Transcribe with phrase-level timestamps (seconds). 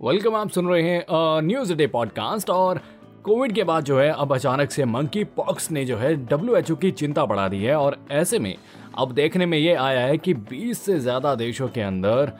[0.00, 1.04] Welcome आप सुन रहे हैं
[1.42, 2.80] न्यूज़ डे पॉडकास्ट और
[3.24, 6.90] कोविड के बाद जो है, अब अचानक से मंकी पॉक्स ने जो है डब्ल्यूएचओ की
[6.90, 8.56] चिंता बढ़ा दी है और ऐसे में,
[8.98, 12.32] अब देखने में ये आया है कि 20 से ज़्यादा देशों के अंदर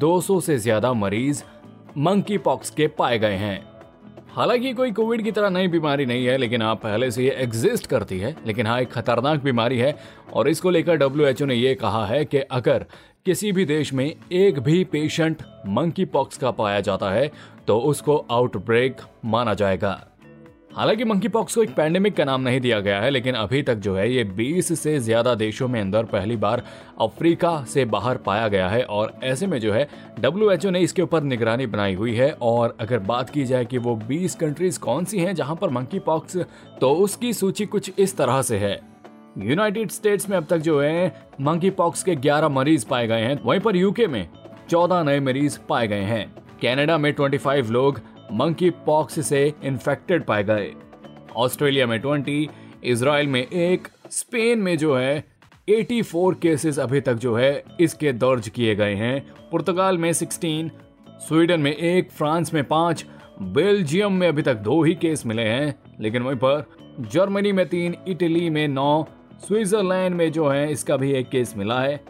[0.00, 1.42] 200 से ज़्यादा मरीज़
[1.98, 3.71] मंकी पॉक्स के पाए गए हैं।
[4.32, 7.86] हालाँकि कोई कोविड की तरह नई बीमारी नहीं है, लेकिन हाँ पहले से ये एग्जिस्ट
[7.86, 9.94] करती है। लेकिन हाँ एक खतरनाक बीमारी है,
[10.32, 12.86] और इसको लेकर डब्ल्यूएचओ ने ये कहा है कि अगर
[13.26, 17.30] किसी भी देश में एक भी पेशेंट मंकी पॉक्स का पाया जाता है
[17.66, 19.92] तो उसको आउटब्रेक माना जाएगा।
[20.76, 23.74] हालाँकि मंकी पॉक्स को एक पैंडेमिक का नाम नहीं दिया गया है, लेकिन अभी तक
[23.76, 26.62] जो है ये 20 से ज़्यादा देशों में अंदर पहली बार
[27.00, 29.86] अफ्रीका से बाहर पाया गया है और ऐसे में जो है
[30.20, 33.98] डब्ल्यू ने इसके ऊपर निगरानी बनाई हुई है और अगर बात की जाए कि वो
[34.10, 36.36] 20 कंट्रीज़ कौन सी हैं जहाँ पर मंकी पॉक्स
[36.80, 38.80] तो उसकी सूची कुछ इस तरह से है।
[39.38, 41.06] यूनाइटेड स्टेट्स में अब तक जो है
[41.40, 44.26] मंकी पॉक्स के 11 मरीज़ पाए गए हैं, वहीं पर यूके में
[44.70, 46.26] 14 नए मरीज़ पाए गए हैं।
[46.62, 48.00] कनाडा में 25 लोग
[48.32, 50.72] मंकी पॉक्स से इन्फेक्टेड पाए गए।
[51.36, 52.48] ऑस्ट्रेलिया में 20
[52.84, 55.24] इसराइल में एक, स्पेन में जो है
[55.68, 60.70] 84 केसेस अभी तक जो है, इसके दर्ज किए गए हैं। पुर्तगाल में 16
[61.08, 63.06] स्वीडन में एक, फ्रांस में पाँच,
[63.42, 67.96] बेल्जियम में अभी तक दो ही केस मिले हैं। लेकिन वहीं पर, जर्मनी में तीन,
[68.08, 69.06] इटली में नौ,
[69.46, 72.00] स्विट्जरलैंड में जो है, इसका भी एक केस मिला है।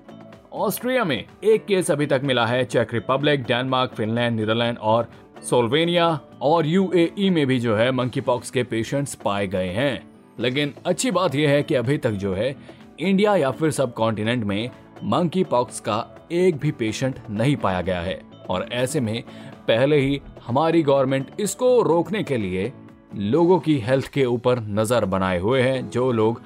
[0.52, 5.08] ऑस्ट्रिया में एक केस अभी तक मिला है, चेक रिपब्लिक, डेनमार्क, फिनलैंड, नीदरलैंड और
[5.42, 10.02] सोल्वेनिया और यूएई में भी जो है मंकी पॉक्स के पेशेंट्स पाए गए हैं।
[10.40, 12.54] लेकिन अच्छी बात यह है कि अभी तक जो है
[13.00, 14.70] इंडिया या फिर सब कॉन्टिनेंट में
[15.04, 18.20] मंकी पॉक्स का एक भी पेशेंट नहीं पाया गया है।
[18.50, 19.22] और ऐसे में
[19.68, 22.72] पहले ही हमारी गवर्नमेंट इसको रोकने के लिए
[23.16, 26.42] लोगों की हेल्थ के ऊपर नज़र बनाए हुए हैं, जो लोग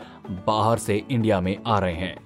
[0.47, 2.26] बाहर से इंडिया में आ रहे हैं।